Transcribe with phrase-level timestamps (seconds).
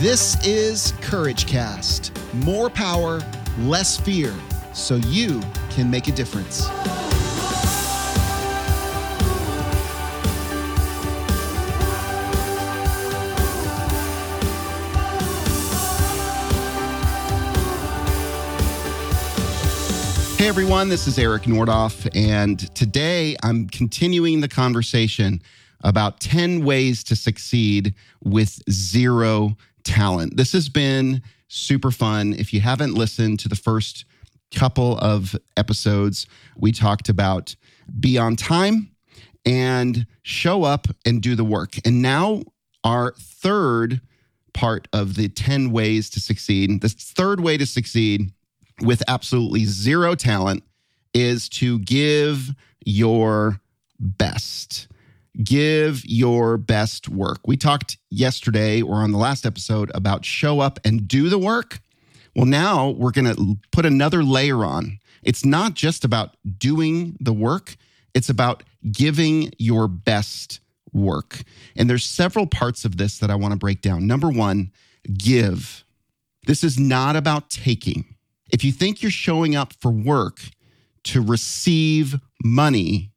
[0.00, 2.18] This is Courage Cast.
[2.32, 3.20] More power,
[3.58, 4.34] less fear,
[4.72, 6.66] so you can make a difference.
[20.38, 25.42] Hey everyone, this is Eric Nordoff, and today I'm continuing the conversation
[25.82, 29.58] about 10 ways to succeed with zero
[29.90, 30.36] talent.
[30.36, 32.32] This has been super fun.
[32.32, 34.04] If you haven't listened to the first
[34.54, 37.56] couple of episodes, we talked about
[37.98, 38.92] be on time
[39.44, 41.74] and show up and do the work.
[41.84, 42.42] And now,
[42.84, 44.00] our third
[44.54, 48.32] part of the 10 ways to succeed, the third way to succeed
[48.80, 50.62] with absolutely zero talent
[51.12, 53.60] is to give your
[53.98, 54.86] best.
[55.42, 57.40] Give your best work.
[57.46, 61.80] We talked yesterday or on the last episode about show up and do the work.
[62.34, 64.98] Well, now we're going to put another layer on.
[65.22, 67.76] It's not just about doing the work,
[68.14, 70.60] it's about giving your best
[70.92, 71.42] work.
[71.76, 74.06] And there's several parts of this that I want to break down.
[74.06, 74.70] Number 1,
[75.16, 75.84] give.
[76.46, 78.16] This is not about taking.
[78.52, 80.40] If you think you're showing up for work
[81.04, 83.12] to receive money,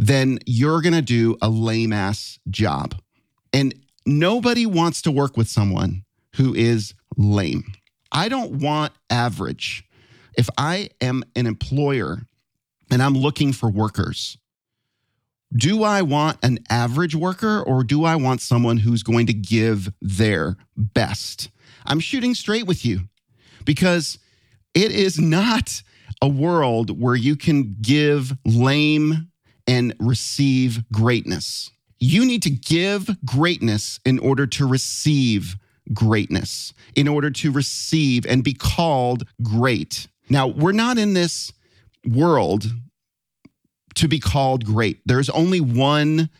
[0.00, 2.94] then you're going to do a lame ass job.
[3.52, 3.74] And
[4.06, 6.04] nobody wants to work with someone
[6.36, 7.74] who is lame.
[8.10, 9.84] I don't want average.
[10.38, 12.22] If I am an employer
[12.90, 14.38] and I'm looking for workers,
[15.54, 19.92] do I want an average worker or do I want someone who's going to give
[20.00, 21.50] their best?
[21.84, 23.00] I'm shooting straight with you
[23.66, 24.18] because
[24.72, 25.82] it is not
[26.22, 29.29] a world where you can give lame
[29.70, 31.70] and receive greatness.
[32.00, 35.56] You need to give greatness in order to receive
[35.94, 40.08] greatness, in order to receive and be called great.
[40.28, 41.52] Now, we're not in this
[42.04, 42.66] world
[43.94, 45.00] to be called great.
[45.06, 46.30] There's only one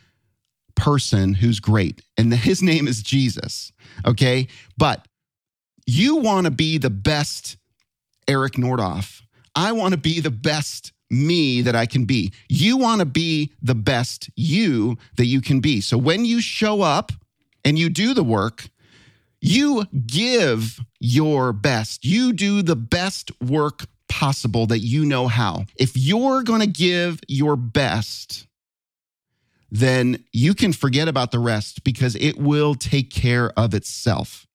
[0.75, 3.71] person who's great, and his name is Jesus.
[4.05, 4.47] Okay.
[4.77, 5.07] But
[5.85, 7.55] you want to be the best
[8.27, 9.21] Eric Nordoff.
[9.55, 12.31] I want to be the best me that I can be.
[12.49, 15.81] You want to be the best you that you can be.
[15.81, 17.11] So when you show up
[17.65, 18.69] and you do the work,
[19.41, 22.05] you give your best.
[22.05, 25.65] You do the best work possible that you know how.
[25.75, 28.47] If you're going to give your best,
[29.71, 34.45] then you can forget about the rest because it will take care of itself.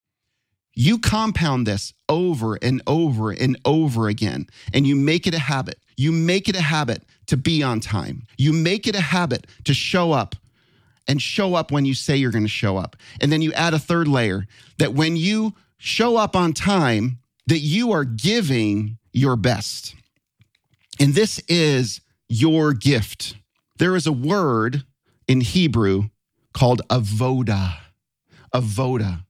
[0.78, 5.80] You compound this over and over and over again, and you make it a habit.
[5.96, 8.24] You make it a habit to be on time.
[8.36, 10.36] You make it a habit to show up
[11.08, 12.94] and show up when you say you're going to show up.
[13.22, 14.46] And then you add a third layer
[14.78, 19.94] that when you show up on time, that you are giving your best.
[21.00, 23.36] And this is your gift.
[23.78, 24.84] There is a word
[25.26, 26.10] in Hebrew
[26.52, 27.76] called avoda,
[28.54, 29.25] avoda,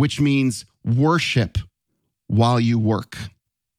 [0.00, 1.58] which means worship
[2.26, 3.18] while you work.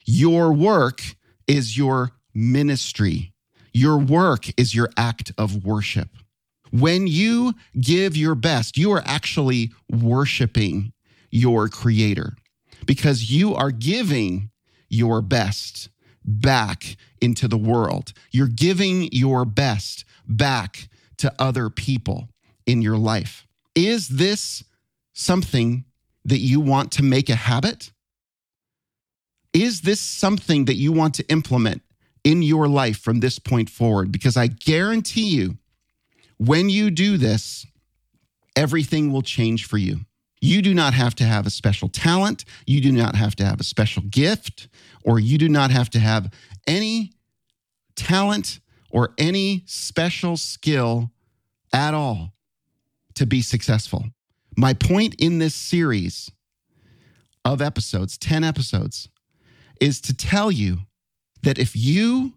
[0.05, 1.01] Your work
[1.47, 3.33] is your ministry.
[3.73, 6.09] Your work is your act of worship.
[6.69, 10.93] When you give your best, you are actually worshiping
[11.31, 12.35] your creator
[12.85, 14.51] because you are giving
[14.89, 15.89] your best
[16.23, 18.13] back into the world.
[18.29, 20.87] You're giving your best back
[21.17, 22.29] to other people
[22.67, 23.47] in your life.
[23.73, 24.63] Is this
[25.13, 25.85] something
[26.25, 27.91] that you want to make a habit?
[29.53, 31.81] Is this something that you want to implement
[32.23, 34.11] in your life from this point forward?
[34.11, 35.57] Because I guarantee you,
[36.37, 37.65] when you do this,
[38.55, 40.01] everything will change for you.
[40.39, 42.45] You do not have to have a special talent.
[42.65, 44.67] You do not have to have a special gift,
[45.03, 46.33] or you do not have to have
[46.65, 47.11] any
[47.95, 51.11] talent or any special skill
[51.71, 52.33] at all
[53.15, 54.05] to be successful.
[54.57, 56.31] My point in this series
[57.45, 59.09] of episodes, 10 episodes,
[59.79, 60.79] is to tell you
[61.43, 62.33] that if you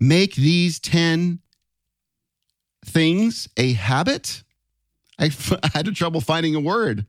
[0.00, 1.40] make these 10
[2.84, 4.42] things a habit,
[5.18, 5.30] I,
[5.74, 7.06] had trouble finding a word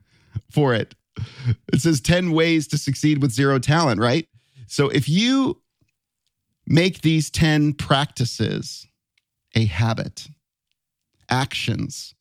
[0.50, 0.94] for it.
[1.72, 4.28] It says 10 ways to succeed with zero talent, right?
[4.66, 5.60] So if you
[6.66, 8.86] make these 10 practices
[9.54, 10.28] a habit,
[11.28, 12.14] actions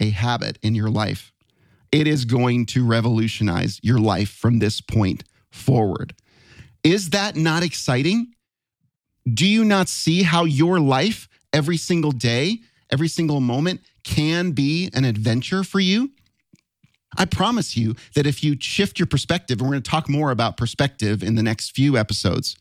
[0.00, 1.32] a habit in your life,
[1.92, 6.14] it is going to revolutionize your life from this point forward.
[6.84, 8.34] Is that not exciting?
[9.32, 12.60] Do you not see how your life every single day,
[12.92, 16.12] every single moment can be an adventure for you?
[17.18, 20.30] I promise you that if you shift your perspective, and we're going to talk more
[20.30, 22.56] about perspective in the next few episodes,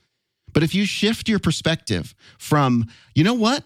[0.54, 3.64] but if you shift your perspective from, you know what?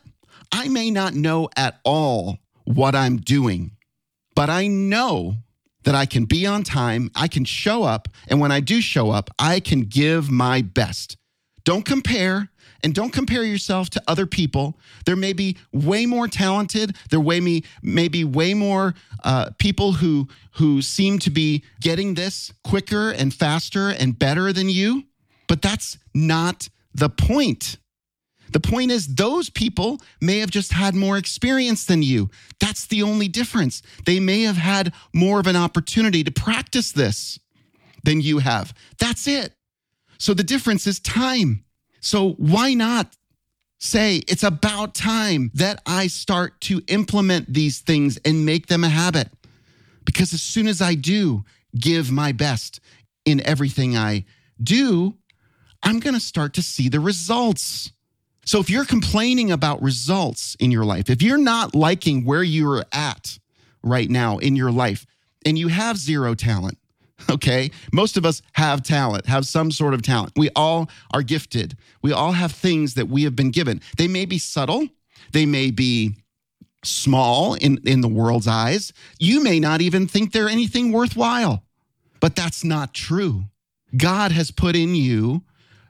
[0.52, 2.40] I may not know at all
[2.74, 3.72] what I'm doing,
[4.36, 5.38] but I know
[5.84, 9.10] that I can be on time, I can show up, and when I do show
[9.10, 11.18] up, I can give my best.
[11.64, 12.50] Don't compare
[12.84, 14.78] and don't compare yourself to other people.
[15.06, 16.96] There may be way more talented.
[17.10, 17.20] There
[17.82, 18.94] may be way more
[19.24, 24.70] uh, people who who seem to be getting this quicker and faster and better than
[24.70, 25.06] you.
[25.48, 27.78] But that's not the point.
[28.52, 32.30] The point is, those people may have just had more experience than you.
[32.60, 33.82] That's the only difference.
[34.06, 37.40] They may have had more of an opportunity to practice this
[38.04, 38.74] than you have.
[38.98, 39.54] That's it.
[40.18, 41.64] So the difference is time.
[42.02, 43.16] So why not
[43.80, 48.90] say it's about time that I start to implement these things and make them a
[48.90, 49.30] habit?
[50.06, 51.46] Because as soon as I do
[51.78, 52.80] give my best
[53.26, 54.26] in everything I
[54.62, 55.16] do,
[55.84, 57.92] I'm going to start to see the results.
[58.46, 62.84] So if you're complaining about results in your life, if you're not liking where you're
[62.92, 63.38] at
[63.84, 65.06] right now in your life
[65.46, 66.78] and you have zero talent,
[67.30, 67.72] okay?
[67.92, 70.34] Most of us have talent, have some sort of talent.
[70.36, 71.78] We all are gifted.
[72.02, 73.82] We all have things that we have been given.
[73.98, 74.88] They may be subtle,
[75.32, 76.16] they may be
[76.84, 78.94] small in, in the world's eyes.
[79.20, 81.64] You may not even think they're anything worthwhile,
[82.20, 83.44] but that's not true.
[83.96, 85.44] God has put in you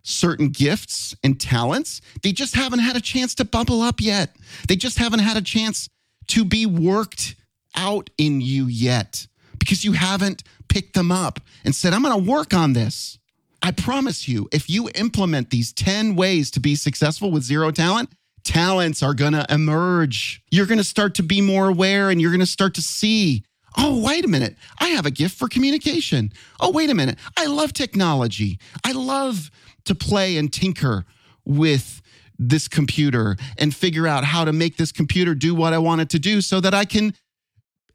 [0.10, 2.02] certain gifts and talents.
[2.24, 4.36] They just haven't had a chance to bubble up yet.
[4.68, 5.90] They just haven't had a chance
[6.28, 7.36] to be worked
[7.76, 9.28] out in you yet
[9.58, 13.18] because you haven't picked them up and said, I'm going to work on this.
[13.62, 18.10] I promise you, if you implement these 10 ways to be successful with zero talent,
[18.44, 20.42] talents are going to emerge.
[20.50, 23.44] You're going to start to be more aware and you're going to start to see
[23.78, 24.58] Oh, wait a minute.
[24.80, 26.34] I have a gift for communication.
[26.60, 27.18] Oh, wait a minute.
[27.38, 28.60] I love technology.
[28.84, 29.52] I love
[29.89, 31.06] to play and tinker
[31.45, 32.01] with
[32.39, 36.09] this computer and figure out how to make this computer do what I want it
[36.12, 37.13] to do so that I can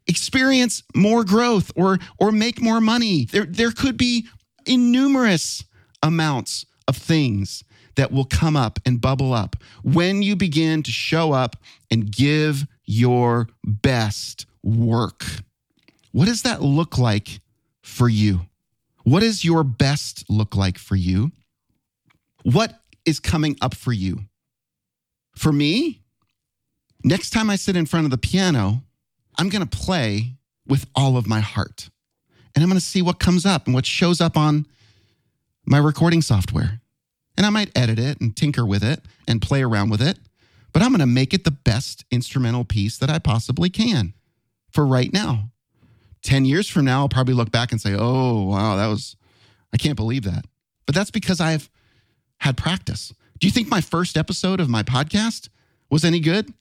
[0.07, 3.25] experience more growth or or make more money.
[3.25, 4.27] There there could be
[4.65, 5.63] innumerous
[6.03, 7.63] amounts of things
[7.95, 11.55] that will come up and bubble up when you begin to show up
[11.89, 15.25] and give your best work.
[16.11, 17.39] What does that look like
[17.81, 18.41] for you?
[19.03, 21.31] What does your best look like for you?
[22.45, 24.19] What is coming up for you?
[25.35, 26.03] For me,
[27.03, 28.83] next time I sit in front of the piano,
[29.35, 30.35] I'm going to play
[30.67, 31.89] with all of my heart.
[32.53, 34.67] And I'm going to see what comes up and what shows up on
[35.65, 36.81] my recording software.
[37.35, 40.19] And I might edit it and tinker with it and play around with it,
[40.71, 44.13] but I'm going to make it the best instrumental piece that I possibly can
[44.69, 45.49] for right now.
[46.21, 49.15] 10 years from now, I'll probably look back and say, oh, wow, that was,
[49.73, 50.45] I can't believe that.
[50.85, 51.71] But that's because I've
[52.39, 53.13] had practice.
[53.39, 55.49] Do you think my first episode of my podcast
[55.89, 56.53] was any good?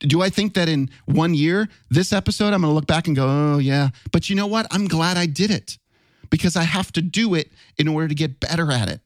[0.00, 3.14] do I think that in one year, this episode, I'm going to look back and
[3.14, 3.90] go, oh, yeah.
[4.12, 4.66] But you know what?
[4.70, 5.78] I'm glad I did it
[6.30, 9.00] because I have to do it in order to get better at it.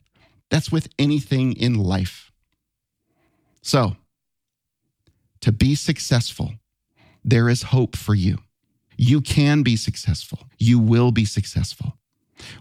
[0.50, 2.30] That's with anything in life.
[3.62, 3.96] So,
[5.40, 6.52] to be successful,
[7.24, 8.38] there is hope for you.
[8.96, 10.46] You can be successful.
[10.58, 11.98] You will be successful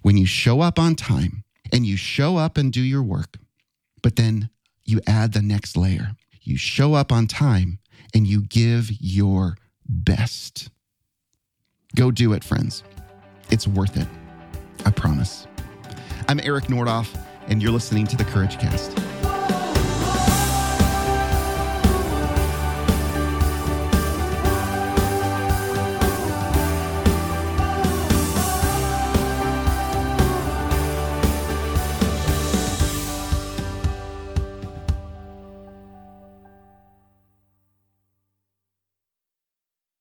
[0.01, 3.37] when you show up on time and you show up and do your work,
[4.03, 4.49] but then
[4.85, 6.11] you add the next layer.
[6.41, 7.79] You show up on time
[8.13, 9.57] and you give your
[9.87, 10.69] best.
[11.95, 12.83] Go do it, friends.
[13.49, 14.07] It's worth it.
[14.85, 15.47] I promise.
[16.27, 17.17] I'm Eric Nordoff,
[17.47, 19.02] and you're listening to the Courage Cast.